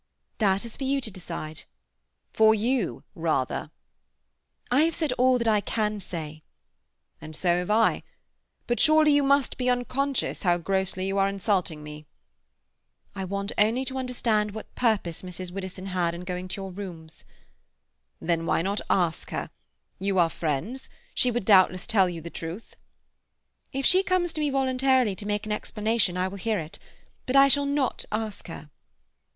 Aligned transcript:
"That 0.39 0.65
is 0.65 0.77
for 0.77 0.83
you 0.83 0.99
to 0.99 1.11
decide." 1.11 1.61
"For 2.33 2.55
you 2.55 3.03
rather." 3.13 3.69
"I 4.71 4.81
have 4.85 4.95
said 4.95 5.13
all 5.13 5.37
that 5.37 5.47
I 5.47 5.61
can 5.61 5.99
say." 5.99 6.41
"And 7.21 7.35
so 7.35 7.59
have 7.59 7.69
I. 7.69 8.01
But 8.65 8.79
surely 8.79 9.11
you 9.13 9.21
must 9.21 9.59
be 9.59 9.69
unconscious 9.69 10.41
how 10.41 10.57
grossly 10.57 11.05
you 11.05 11.19
are 11.19 11.29
insulting 11.29 11.83
me." 11.83 12.07
"I 13.13 13.25
want 13.25 13.51
only 13.59 13.85
to 13.85 13.97
understand 13.99 14.55
what 14.55 14.73
purpose 14.73 15.21
Mrs. 15.21 15.51
Widdowson 15.51 15.85
had 15.89 16.15
in 16.15 16.21
going 16.21 16.47
to 16.47 16.59
your 16.63 16.71
rooms." 16.71 17.23
"Then 18.19 18.47
why 18.47 18.63
not 18.63 18.81
ask 18.89 19.29
her? 19.29 19.51
You 19.99 20.17
are 20.17 20.31
friends. 20.31 20.89
She 21.13 21.29
would 21.29 21.45
doubtless 21.45 21.85
tell 21.85 22.09
you 22.09 22.21
the 22.21 22.31
truth." 22.31 22.75
"If 23.71 23.85
she 23.85 24.01
comes 24.01 24.33
to 24.33 24.41
me 24.41 24.49
voluntarily 24.49 25.15
to 25.17 25.27
make 25.27 25.45
an 25.45 25.51
explanation, 25.51 26.17
I 26.17 26.27
will 26.27 26.37
hear 26.39 26.57
it. 26.57 26.79
But 27.27 27.35
I 27.35 27.47
shall 27.47 27.67
not 27.67 28.03
ask 28.11 28.47
her." 28.47 28.71